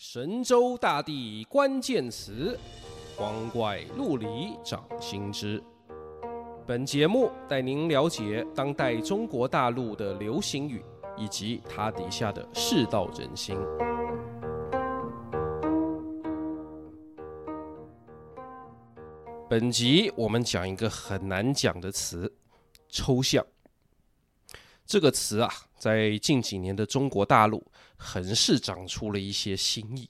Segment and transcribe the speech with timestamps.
[0.00, 2.56] 神州大地关键词，
[3.16, 5.60] 光怪陆离掌心之。
[6.64, 10.84] 本节目带您了解当代中国大陆的流行语
[11.16, 13.58] 以及它底下的世道人心。
[19.50, 22.32] 本集我们讲一个很难讲的词——
[22.88, 23.44] 抽象。
[24.88, 27.62] 这个词啊，在近几年的中国大陆，
[27.98, 30.08] 横是长出了一些新意。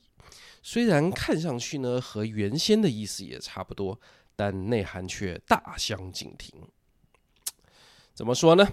[0.63, 4.01] 虽然看上去呢，和原先的意思也差不多，
[4.37, 6.55] 但内涵却大相径庭。
[8.15, 8.69] 怎么说呢？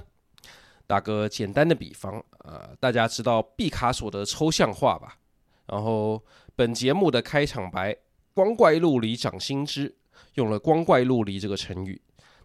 [0.85, 5.17] 打个简单的比方，呃，大家知道毕卡索的抽象画吧？
[5.65, 6.23] 然后
[6.55, 7.97] 本节目的开场白
[8.35, 9.95] “光怪陆离掌心之”，
[10.35, 11.99] 用了“光怪陆离”这个成语。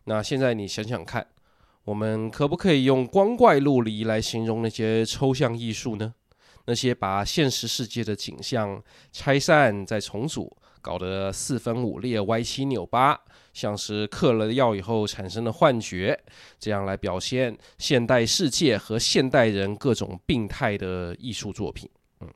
[0.04, 1.26] 那现在你想想看。
[1.84, 6.14] 我们可不可以用光怪陆离来形容那些抽象艺术呢？
[6.66, 8.80] 那些把现实世界的景象
[9.10, 13.18] 拆散再重组，搞得四分五裂、歪七扭八，
[13.52, 16.22] 像是嗑了药以后产生的幻觉，
[16.60, 21.88] 这样来表现现代世界和现代人各种病态的艺术作品。
[22.20, 22.28] 嗯，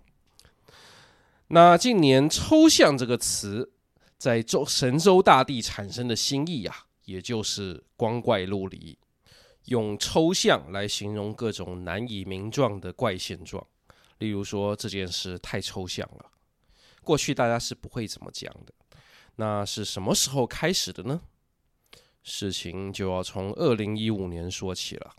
[1.48, 3.70] 那近年“抽象”这个词
[4.16, 6.74] 在周神州大地产生的新意啊，
[7.04, 8.98] 也就是光怪陆离。
[9.66, 13.66] 用抽象来形容各种难以名状的怪现状，
[14.18, 16.30] 例如说这件事太抽象了，
[17.02, 18.74] 过去大家是不会这么讲的。
[19.36, 21.22] 那是什么时候开始的呢？
[22.22, 25.14] 事情就要从二零一五年说起了。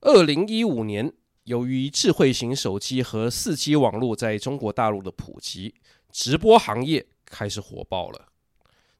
[0.00, 1.12] 二零一五年，
[1.44, 5.74] 由于智慧型手机和四 G 网络在中国大陆的普及，
[6.10, 8.28] 直播行业开始火爆了，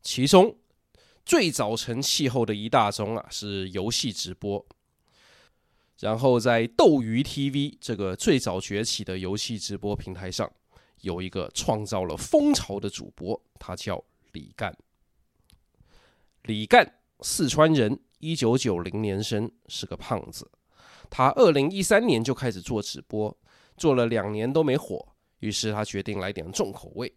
[0.02, 0.59] 其中。
[1.30, 4.66] 最早成气候的一大宗啊，是游戏直播。
[6.00, 10.50] 然后在斗鱼 TV 这个最早崛起的游戏直播平台上，
[11.02, 14.76] 有一个创造了风潮的主播，他叫李干。
[16.42, 20.50] 李干，四川人，一九九零年生，是个胖子。
[21.08, 23.38] 他二零一三年就开始做直播，
[23.76, 25.06] 做了两年都没火，
[25.38, 27.14] 于是他决定来点重口味。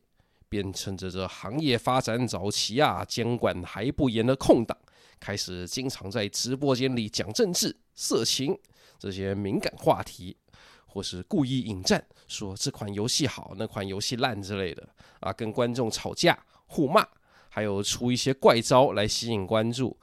[0.53, 4.77] 便趁着这行业发展早期啊，监管还不严的空档，
[5.19, 8.55] 开始经常在直播间里讲政治、色情
[8.99, 10.37] 这些敏感话题，
[10.85, 14.87] 或是故意引战，说这款游戏好，那款游戏烂之类的
[15.21, 16.37] 啊，跟观众吵架、
[16.67, 17.03] 互骂，
[17.49, 19.97] 还有出一些怪招来吸引关注，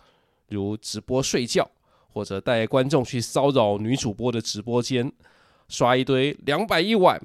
[0.48, 1.70] 如直播睡觉，
[2.12, 5.12] 或者带观众去骚扰女主播的直播间，
[5.68, 7.22] 刷一堆两百一晚。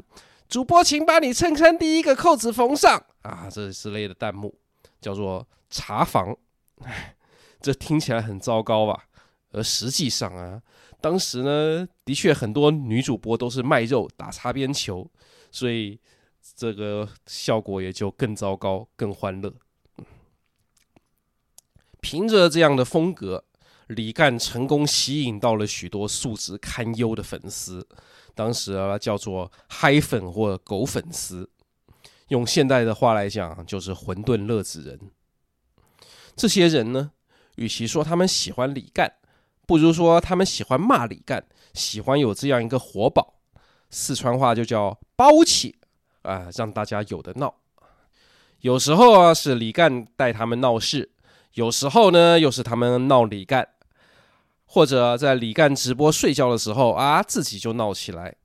[0.47, 3.49] 主播，请把你衬衫第一个扣子缝上啊！
[3.49, 4.53] 这之类的弹幕
[5.01, 6.37] 叫做查房，
[6.81, 7.15] 唉，
[7.59, 9.07] 这听起来很糟糕吧？
[9.51, 10.61] 而实际上啊，
[11.01, 15.09] 当时呢，的确很多女主播都是卖肉打擦边球，
[15.49, 15.99] 所以
[16.55, 19.53] 这个效果也就更糟糕、更欢乐。
[22.01, 23.45] 凭着这样的风格，
[23.87, 27.87] 李干成功吸引到了许多素质堪忧的粉丝。
[28.35, 31.49] 当时啊，叫做嗨粉或狗粉丝，
[32.29, 34.99] 用现代的话来讲，就是混沌乐子人。
[36.35, 37.11] 这些人呢，
[37.55, 39.13] 与其说他们喜欢李干，
[39.67, 43.35] 不如说他们喜欢骂李干，喜欢有这样一个活宝，
[43.89, 45.75] 四川话就叫包起
[46.23, 47.55] 啊，让大家有的闹。
[48.61, 51.11] 有时候啊，是李干带他们闹事，
[51.53, 53.69] 有时候呢，又是他们闹李干。
[54.67, 58.35] 或者在李干直播睡觉的时候啊，自己就闹起来。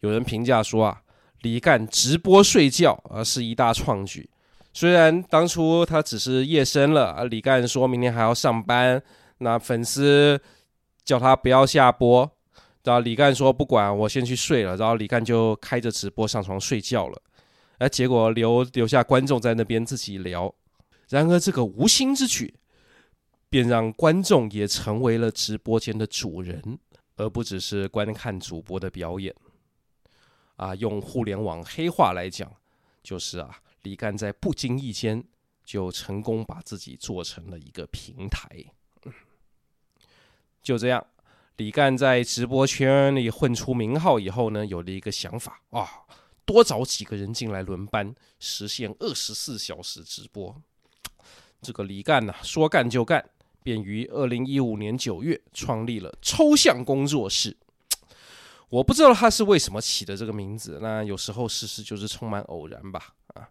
[0.00, 1.01] 有人评价说啊，
[1.42, 4.28] 李干直播睡觉啊是一大创举。
[4.72, 9.02] 虽然当初他只是夜深了，啊，李干说明天还要上班，
[9.38, 10.40] 那粉丝
[11.04, 12.30] 叫他不要下播，
[12.84, 14.76] 然后李干说不管，我先去睡了。
[14.76, 17.22] 然后李干就开着直播上床睡觉了，
[17.78, 20.52] 而结果留留下观众在那边自己聊。
[21.08, 22.54] 然而这个无心之举。
[23.52, 26.58] 便让观众也成为了直播间的主人，
[27.18, 29.34] 而不只是观看主播的表演。
[30.56, 32.50] 啊，用互联网黑话来讲，
[33.02, 35.22] 就是啊，李干在不经意间
[35.64, 38.48] 就成功把自己做成了一个平台。
[40.62, 41.04] 就这样，
[41.56, 45.88] 李干在直播圈里混出名号以后呢，有了一个想法啊，
[46.44, 50.54] 多找几个人进来轮班，实现二十四小时直播。
[51.60, 53.28] 这个李干呢，说干就干。
[53.64, 57.56] 便于二零一五年九月创立了抽象工作室。
[58.72, 60.78] 我不知道他是为什么起的这个名字。
[60.80, 63.08] 那有时候事实就是充满偶然吧。
[63.34, 63.46] 啊，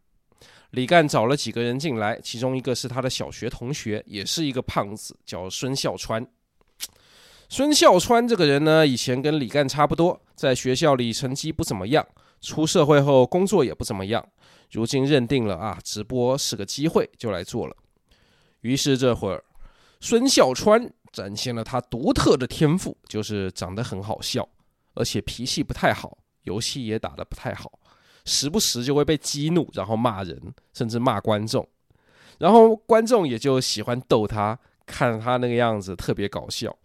[0.71, 6.25] 李干找了几个人进来，其中一个是他的小学同学，也是一个胖子，叫孙笑川。
[7.49, 12.03] 孙笑川这个人呢，以前跟李干差不多，在学校里成绩不怎么样，
[12.41, 14.27] 出社会后工作也不怎么样。
[14.71, 17.75] 如今认定了啊，直播是个机会，就来做了。
[18.61, 19.43] 于是这会儿，
[19.99, 24.47] 孙笑川展现了他独特的天赋，就是长得很好笑，
[24.93, 27.79] 而且脾气不太好，游戏也打得不太好，
[28.25, 31.67] 时不时就会被激怒，然后骂人，甚至骂观众，
[32.39, 36.75] 然后观众也就喜欢逗他，看他那个样子特别搞笑。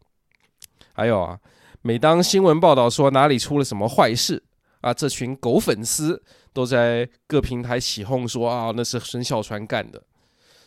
[0.92, 1.38] 还有啊，
[1.82, 4.42] 每当新闻报道说哪里出了什么坏事
[4.80, 10.02] 啊，这群狗粉丝都在各平台起哄说啊，那是孙笑川干的。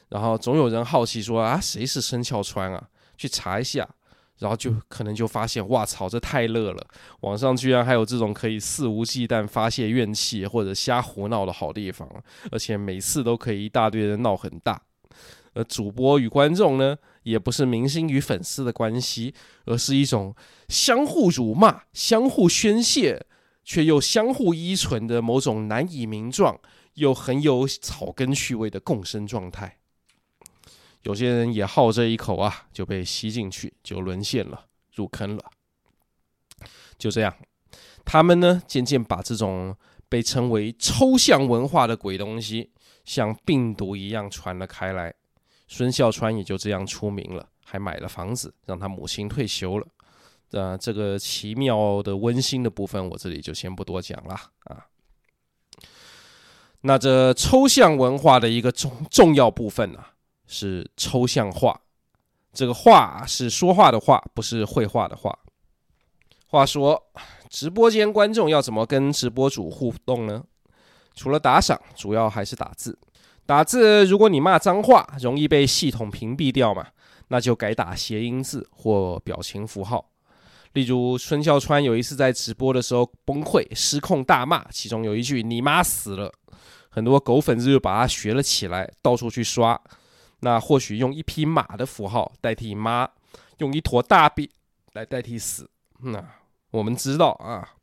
[0.09, 2.89] 然后总有人好奇说啊，谁是孙笑川啊？
[3.17, 3.87] 去查一下，
[4.39, 6.87] 然后就可能就发现，哇操，这太乐了！
[7.21, 12.09] 网上居然还有这种可以肆无忌惮发泄怨气或者瞎胡闹的好地方，
[12.51, 14.81] 而且每次都可以一大堆人闹很大。
[15.53, 19.33] 而主播与观众呢，也不是明星与粉丝的关系，
[19.65, 20.35] 而是一种
[20.67, 23.25] 相互辱骂、相互宣泄，
[23.65, 26.57] 却又相互依存的某种难以名状
[26.93, 29.78] 又很有草根趣味的共生状态。
[31.03, 35.43] 有些人也好这一口啊，就被吸进去，就沦陷了，入坑了。
[36.97, 37.33] 就这样，
[38.03, 39.75] 他们呢，渐渐把这种
[40.09, 42.71] 被称为抽象文化的鬼东西，
[43.05, 45.13] 像病毒一样传了开来。
[45.67, 49.87] 孙笑川也就这样出名了，还买了房子，让他母亲退休了。
[50.51, 54.87] 呃，这个奇妙的温馨的部分，我这里就先不多讲了啊。
[56.81, 60.13] 那这抽象文化的一个重重要部分呢、啊，
[60.49, 61.79] 是抽象画。
[62.51, 65.37] 这个画是说话的画，不是绘画的画。
[66.47, 67.01] 话说，
[67.47, 70.43] 直播间观众要怎么跟直播主互动呢？
[71.13, 72.97] 除了打赏，主要还是打字。
[73.45, 76.87] 打字，如果你骂脏话，容易被系统屏蔽掉嘛，
[77.27, 80.09] 那就改打谐音字或表情符号。
[80.73, 86.31] 例如孙笑川有一次在直播的时候崩溃失控大骂，其中有一句“你妈死了”，
[86.89, 89.79] 很多狗粉丝就把它学了起来，到处去刷。
[90.41, 93.09] 那或许用一匹马的符号代替妈，
[93.57, 94.49] 用一坨大便
[94.93, 95.69] 来代替死。
[95.99, 96.23] 那
[96.71, 97.75] 我们知道啊。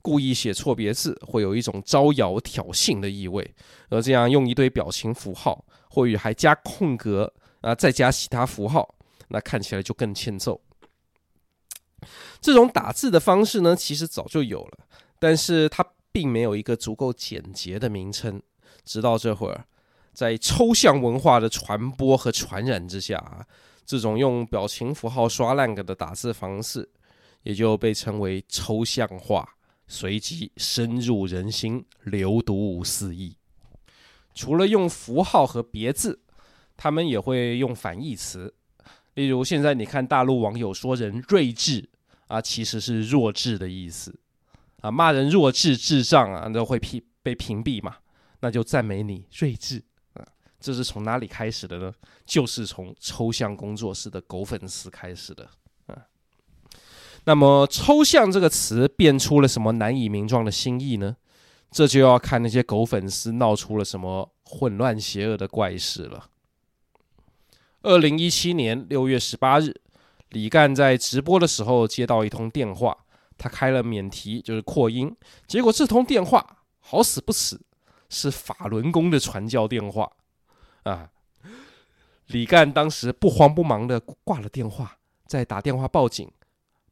[0.00, 3.42] 故意写错别字，会有一种招摇挑衅的意味；
[3.88, 8.96] 而这样用一堆表情符号，或许还加空格啊，再加其他符号，
[9.28, 10.60] 那看起来就更欠揍。
[12.40, 14.78] 这种打字的方式呢，其实早就有了，
[15.20, 18.42] 但是它并没有一个足够简洁的名称。
[18.84, 19.64] 直到这会儿，
[20.12, 23.46] 在抽象文化的传播和传染之下啊，
[23.84, 26.88] 这种用表情符号刷烂个的打字方式，
[27.42, 29.48] 也就被称为抽象化。
[29.88, 33.36] 随即深入人心，流毒四溢。
[34.32, 36.18] 除了用符号和别字，
[36.78, 38.54] 他们也会用反义词。
[39.14, 41.90] 例如，现在你看大陆网友说人睿智
[42.28, 44.18] 啊，其实是弱智的意思
[44.80, 47.96] 啊，骂人弱智、智障啊，都会屏被屏蔽嘛。
[48.40, 49.84] 那就赞美你睿智。
[50.62, 51.92] 这是从哪里开始的呢？
[52.24, 55.46] 就是从抽象工作室的狗粉丝开始的。
[57.24, 61.16] 那么“抽象”这个词变出了什么难以名状的新意呢？
[61.70, 66.28] 这就要看那些狗粉丝闹出了什么混乱邪恶的怪事了。
[67.82, 69.80] 二零一七年六月十八日，
[70.30, 72.96] 李干在直播的时候接到一通电话，
[73.38, 75.14] 他开了免提，就是扩音。
[75.46, 76.44] 结果这通电话
[76.80, 77.60] 好死不死
[78.08, 80.10] 是法轮功的传教电话
[80.82, 81.10] 啊！
[82.26, 86.30] 李干当时不慌不忙的挂了电话，再打电话报警。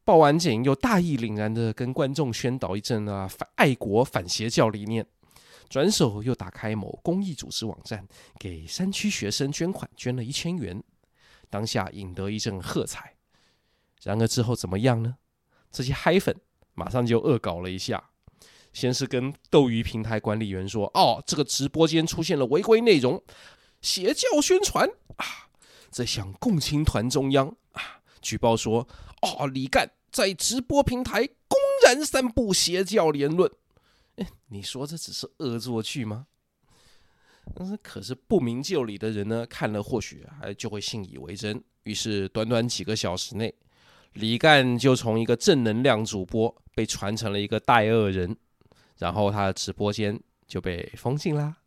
[0.05, 5.07] 报完警，又大义凛然的跟观众宣导一阵啊反爱国反邪教理念，
[5.69, 8.07] 转手又打开某公益组织网站，
[8.39, 10.83] 给山区学生捐款，捐了一千元，
[11.49, 13.15] 当下引得一阵喝彩。
[14.03, 15.17] 然而之后怎么样呢？
[15.71, 16.35] 这些嗨粉
[16.75, 18.11] 马上就恶搞了一下，
[18.73, 23.23] 先是跟斗鱼平台管理员说：“哦，这个直播间出现了违规内容，
[23.83, 25.25] 邪教宣传啊，
[25.91, 28.87] 在向共青团中央啊举报说，
[29.23, 33.49] 哦，李干。”在直播平台公然散布邪教言论，
[34.17, 36.27] 哎，你说这只是恶作剧吗？
[37.81, 41.63] 可是不明就里的人呢，看了或许还就会信以为真。
[41.85, 43.55] 于是短短几个小时内，
[44.15, 48.37] 李干就从一个正能量主播被传成了一个带恶人，
[48.99, 51.59] 然后他的直播间就被封禁啦。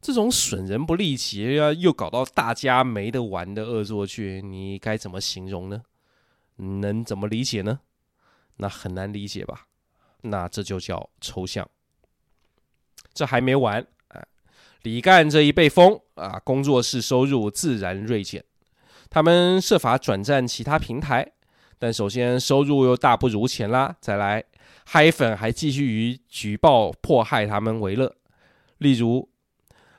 [0.00, 5.82] 这种损人不利己，又搞到大家没得玩的恶作剧，你该怎么形容呢？
[6.56, 7.80] 能怎么理解呢？
[8.56, 9.66] 那很难理解吧？
[10.22, 11.68] 那这就叫抽象。
[13.12, 14.22] 这还没完啊！
[14.82, 18.44] 李干这一被封啊，工作室收入自然锐减。
[19.10, 21.32] 他们设法转战其他平台，
[21.78, 23.96] 但首先收入又大不如前啦。
[24.00, 24.44] 再来，
[24.84, 28.14] 嗨粉还继续以举报迫害他们为乐，
[28.78, 29.28] 例如，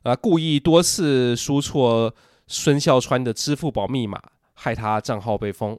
[0.08, 2.16] 啊，故意多次输错
[2.48, 4.22] 孙笑川的支付宝密码，
[4.54, 5.78] 害他账号被封。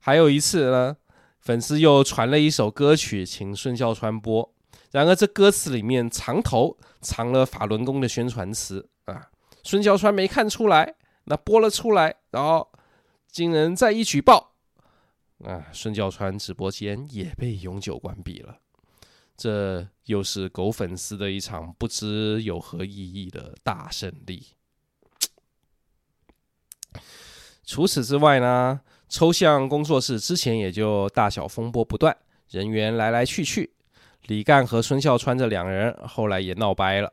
[0.00, 0.96] 还有一次呢，
[1.38, 4.52] 粉丝又传了一首歌曲请孙笑川播，
[4.90, 9.28] 然而这歌词里面藏头藏了法轮功的宣传词啊，
[9.62, 10.96] 孙笑川没看出来。
[11.24, 12.68] 那播了出来，然后
[13.30, 14.54] 经人再一举报，
[15.44, 18.56] 啊，孙笑川直播间也被永久关闭了。
[19.40, 24.48] 这又是狗粉丝的一场不知有何意义的大胜利。
[27.64, 32.14] 除此之外呢，抽象工作室之前也就大小风波不断，
[32.50, 33.72] 人员来来去去。
[34.26, 37.10] 李干和孙笑川这两个人后来也闹掰了。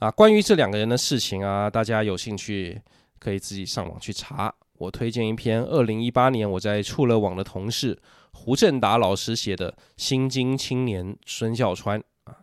[0.00, 2.82] 啊，关于这两个人的事情啊，大家有兴趣。
[3.20, 4.54] 可以自己上网去查。
[4.74, 8.00] 我推荐一篇二零一八年我在触乐网的同事
[8.48, 12.34] 胡振达老师写的《新京青年孙笑川》啊。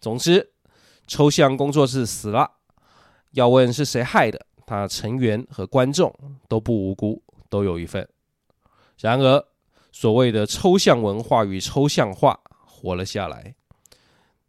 [0.00, 0.52] 总之，
[1.06, 2.52] 抽象工作室死了。
[3.32, 6.10] 要问是谁害的，他成员和观众
[6.48, 8.08] 都不无辜，都有一份。
[9.00, 9.46] 然而，
[9.92, 13.54] 所谓的抽象文化与抽象画活了下来。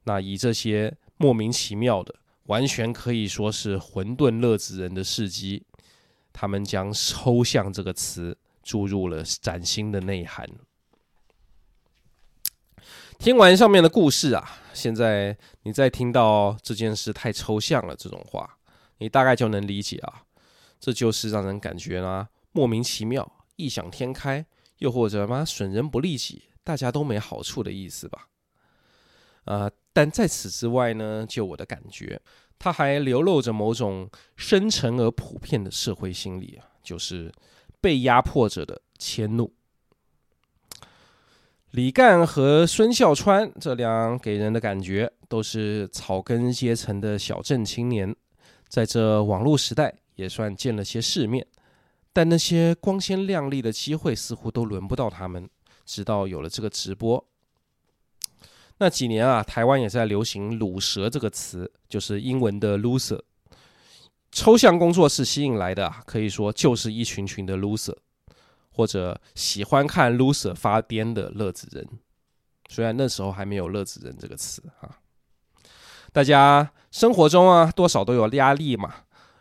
[0.06, 2.16] 那以这些莫名其妙的。
[2.46, 5.66] 完全可以说是混沌乐子人的事迹，
[6.32, 10.50] 他们将“抽象”这个词注入了崭新的内涵。
[13.20, 18.58] 听完上面的故事啊，现在你再听到这件事太抽象了这种话，
[19.00, 20.24] 你大概就能理解啊，
[20.80, 24.46] 这就是让人感觉啊莫名其妙、异想天开，
[24.78, 28.30] 又或者嘛损人不利己，大家都没好处的意思吧？
[29.44, 32.22] 啊、但在此之外呢，就我的感觉，
[32.58, 37.30] 它还流露着某种深沉而普遍的社会心理啊，就是
[37.82, 39.54] 被压迫者的迁怒。
[41.72, 48.16] 李干和孙笑川这俩给人的感觉都是草根阶层的小镇青年，
[48.68, 51.46] 在这网络时代也算见了些世面，
[52.12, 55.48] 但那些光鲜亮丽的机会似乎都轮不到他们，
[55.86, 57.24] 直到有了这个直播。
[58.80, 63.22] 那几年啊，台湾也在流行“鲁蛇”这个词，就是英文的 “loser”。
[64.32, 67.96] 抽象工作室吸引来的啊，可以说就是一群群的 loser，
[68.80, 71.86] 或者喜欢看 loser 发癫的乐子人。
[72.70, 74.88] 虽然那时候还没有“乐子人”这个词啊，
[76.14, 78.94] 大家生活中啊多少都有压力嘛。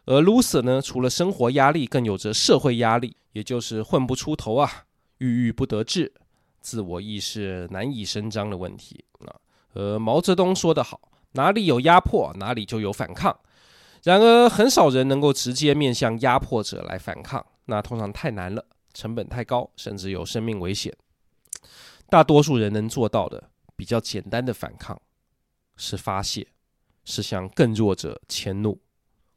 [0.06, 4.86] 而 loser 呢，除了生活压力，更有着社会压力，也就是混不出头啊，
[5.18, 6.12] 郁郁不得志。
[6.60, 9.38] 自我意识难以伸张的问题啊，
[9.74, 11.00] 而毛泽东说得好，
[11.34, 13.38] 哪里有压迫，哪里就有反抗。
[14.02, 18.64] 然而，很少人能够直接面向压迫者来反抗，那通常太难了，
[18.98, 20.92] 成本太高，甚至有生命危险。
[22.10, 25.00] 大多数人能做到的，比较简单的反抗，
[25.76, 26.48] 是发泄，
[27.04, 28.80] 是向更弱者迁怒，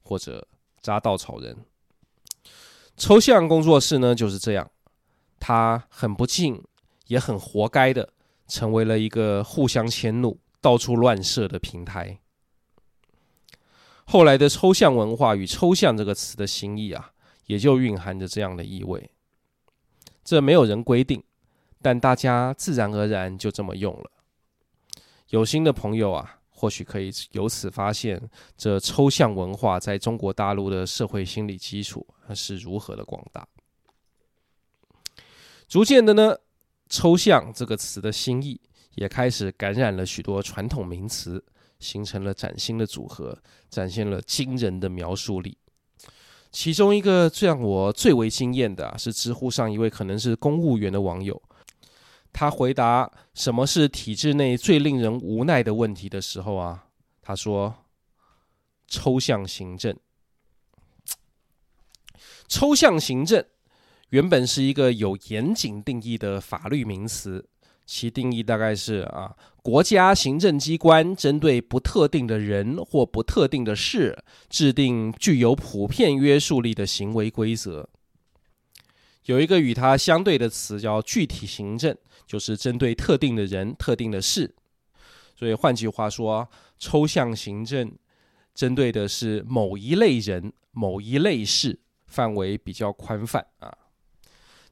[0.02, 0.48] 或者
[0.80, 1.56] 扎稻草人。
[2.98, 4.72] 抽象工作室呢，就是这样，
[5.40, 6.64] 他很不幸。
[7.08, 8.14] 也很活该的，
[8.48, 12.18] 成为了一个互相迁怒、到处乱射的平台。
[14.06, 17.12] 后来的抽象文化与“抽象”这个词的心意啊，
[17.48, 19.12] 也就蕴含着这样的意味。
[20.24, 21.24] 这没有人规定，
[21.82, 24.12] 但大家自然而然就这么用了。
[25.30, 33.48] 有心的朋友啊，或许可以由此发现，这抽象文化在中国大陆的社会心理基础是如何的广大。
[35.68, 36.38] 逐渐的呢。
[36.94, 38.60] 抽象这个词的新意
[38.96, 41.42] 也开始感染了许多传统名词，
[41.80, 45.58] 形成了崭新的组合，展现了惊人的描述力。
[46.52, 51.42] 其中一个最让我最为惊艳的，是知乎上一位可能是公务员的网友，
[52.34, 56.88] 他回答什么是体制内最令人无奈的问题的时候啊，
[57.22, 57.74] 他说：
[58.88, 59.98] 抽象行政，
[62.48, 63.46] 抽象行政。
[64.10, 67.48] 原本是一个有严谨定义的法律名词，
[67.94, 74.18] 其定义大概是啊，国家行政机关针对不特定的人或不特定的事，
[74.50, 77.90] 制定具有普遍约束力的行为规则。
[79.26, 81.94] 有一个与它相对的词叫具体行政，
[82.26, 84.56] 就是针对特定的人、特定的事。
[85.36, 86.48] 所以换句话说，
[86.80, 87.92] 抽象行政
[88.56, 93.78] 针对的是某一类人、某一类事，范围比较宽泛啊。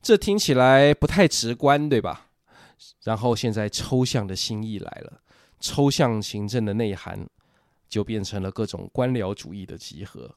[0.02, 2.28] 这听起来不太直观，对吧？
[3.04, 5.22] 然后现在抽象的心意来了，
[5.60, 7.28] 抽象行政的内涵
[7.88, 10.36] 就变成了各种官僚主义的集合。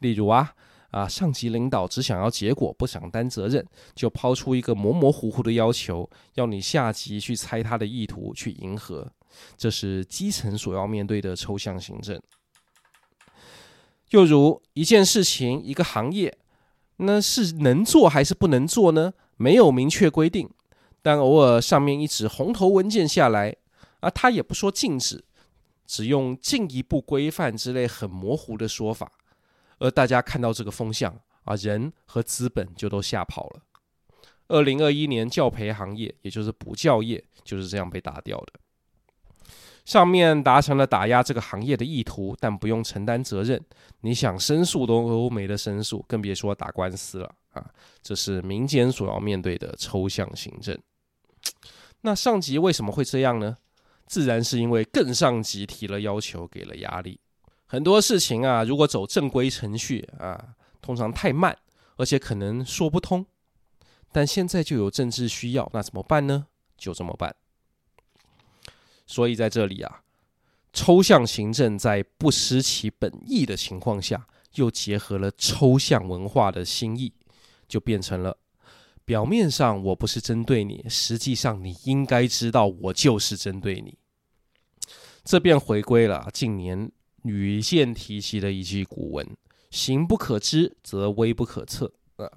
[0.00, 0.54] 例如啊，
[0.90, 9.10] 啊，上级领导只想要结果，不想担责任，就抛出一个模模糊糊的要求，要你下级去猜他的意图，去迎合。
[9.56, 12.20] 这是基层所要面对的抽象行政。
[14.10, 16.36] 又如一件事情、一个行业，
[16.96, 19.14] 那是能做还是不能做呢？
[19.36, 20.50] 没有明确规定，
[21.02, 23.56] 但偶尔上面一纸红头文件下来，
[24.00, 25.24] 啊，他也不说禁止，
[25.86, 29.10] 只用进一步规范之类很模糊的说法。
[29.78, 33.62] 而大家看到这个风向啊，人和资本就都吓跑了。
[34.48, 38.52] 二零二一年教培行业，也就是补教业，就是这样被打掉的。
[39.86, 43.60] 上面达成了打压这个行业的意图，但不用承担责任。
[44.02, 47.64] 你想申诉都没得申诉，更别说打官司了啊！
[48.02, 50.78] 这是民间所要面对的抽象行政。
[52.02, 53.56] 那上级为什么会这样呢？
[54.06, 57.20] 自然是因为更上级提了要求，给了压力。
[57.66, 61.56] 很多事情啊，如果走正规程序啊，通常太慢，
[61.96, 63.24] 而且可能说不通。
[64.10, 66.46] 但现在就有政治需要，那怎么办呢？
[66.76, 67.36] 就这么办。
[69.06, 70.02] 所以在这里啊，
[70.72, 77.12] 抽象行政在不失其本意的情况下，又结合了抽象文化的新意，
[77.68, 78.36] 就变成了
[79.10, 83.98] 表面上我不是针对你，实际上你应该知道我就是针对你。
[85.24, 86.92] 这便回归了近年。
[87.22, 89.36] 屡见提及的一句古文
[89.72, 92.30] ：“形不可知，则微不可测。”啊，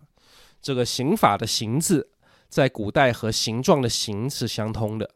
[0.63, 2.09] 这个刑法的“刑”字，
[2.49, 5.07] 在古代和形状的“形”是相通的。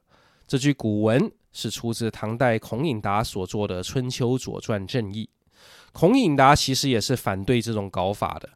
[0.47, 5.27] 这句古文是出自唐代孔颖达所作的《春秋左传正义》。
[5.91, 8.47] 孔颖达其实也是反对这种搞法的。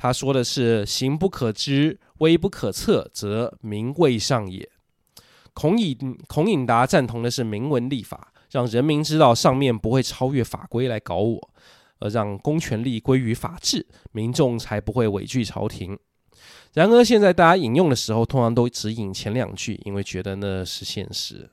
[0.00, 4.66] 他说的是：“行不可知，微不可测，则民未上也。”
[5.52, 8.32] 孔颖孔颖达赞同的是明文立法。
[8.50, 11.50] 让人民知道上面不会超越法规来搞我，
[12.00, 15.96] 而让公权力归于法治，民众才不会畏惧朝廷。
[16.72, 21.48] 然而现在大家引用的时候，通常都只引前两句，因为觉得那是现实。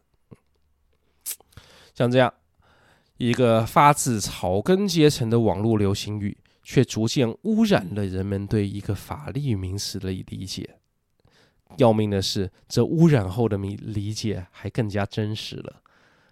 [1.94, 2.34] 像这样
[3.18, 6.36] 一个发自草根阶层的网络流行语，
[6.70, 10.80] 却逐渐污染了人们对一个法律名词的理解。
[11.78, 15.82] 要命的是，这污染后的理理解还更加真实了。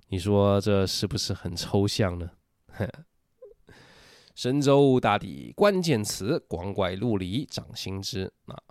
[0.09, 2.31] 你说这是不是很抽象呢？
[4.35, 8.29] 神州大地关键词，光怪陆离掌心之。
[8.47, 8.61] 啊，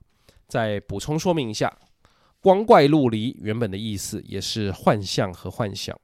[0.47, 1.75] 再补充说明一下，
[2.41, 5.99] 光怪陆离原本的意思也是幻象和幻想。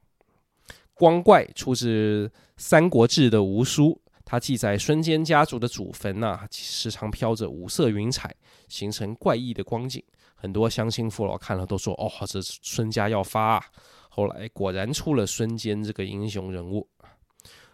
[0.95, 8.33] 光怪出自《三国志》的吴书，它记载孙坚家族的祖坟呐、时常飘着五色云彩，
[8.69, 10.01] 形成怪异的光景。
[10.35, 13.65] 很多乡亲父老看了都说：“哦，这孙家要发啊！”
[14.07, 16.87] 后来果然出了孙坚这个英雄人物。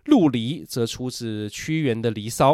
[0.05, 2.53] 陆离则出自屈原的《离骚》，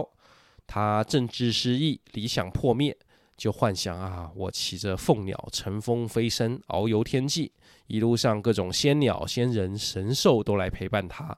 [0.67, 2.93] 他政治失意，理想破灭，
[3.37, 7.53] 就幻想啊，我骑着凤鸟乘风飞升，遨游天际，
[7.87, 11.37] 一路上各种仙鸟、仙人、神兽都来陪伴他，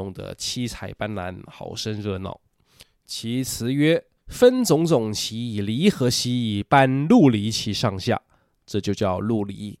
[0.00, 2.40] 弄得七彩斑斓，好生热闹。
[3.04, 8.22] 其词曰：“分种种其以离合兮，般陆离其上下。”
[8.64, 9.78] 这就叫陆离。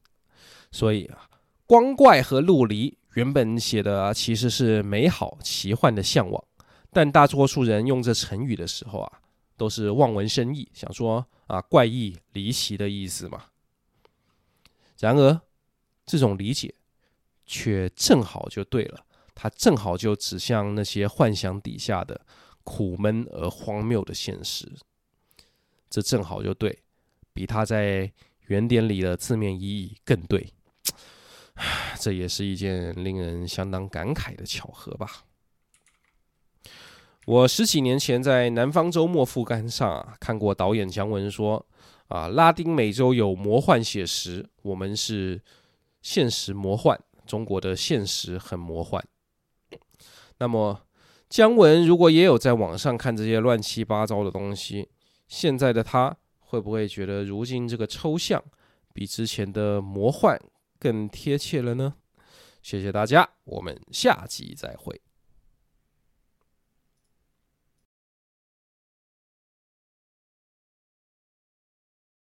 [0.70, 1.26] 所以啊。
[1.70, 6.44] 光怪和陆离原本写的其实是美好奇幻的向往，
[6.90, 9.20] 但大多数人用这成语的时候啊，
[9.56, 13.44] 都是望文生义，想说啊怪异离奇的意思嘛。
[14.98, 15.40] 然而，
[16.04, 16.74] 这种理解
[17.46, 19.04] 却正好就对了，
[19.34, 22.20] 它正好就指向那些幻想底下的
[22.64, 24.70] 苦闷而荒谬的现实。
[25.88, 26.82] 这正好就对，
[27.32, 28.12] 比他在
[28.46, 30.52] 原点里的字面意义更对。
[31.98, 35.24] 这也是一件令人相当感慨的巧合吧。
[37.26, 41.64] 我十几年前在《南方周末》副刊上啊看过导演姜文说
[42.08, 45.42] ：“啊，拉丁美洲有魔幻写实，我们是
[46.00, 49.04] 现实魔幻，中国的现实很魔幻。”
[50.40, 50.86] 那么，
[51.28, 54.88] 姜文如果也有在网上看这些乱七八糟的东西，
[55.28, 58.42] 现在的他会不会觉得如今这个抽象
[58.94, 60.40] 比之前的魔幻
[60.78, 61.94] 更贴切了呢？
[62.62, 65.00] 谢谢大家，我们下集再会。